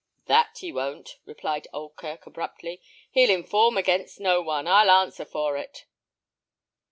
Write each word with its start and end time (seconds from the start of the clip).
"That 0.25 0.57
he 0.57 0.71
won't," 0.73 1.19
replied 1.25 1.67
Oldkirk, 1.71 2.25
abruptly. 2.25 2.81
"He'll 3.11 3.29
inform 3.29 3.77
against 3.77 4.19
no 4.19 4.41
one, 4.41 4.67
I'll 4.67 4.89
answer 4.89 5.25
for 5.25 5.57
it." 5.57 5.85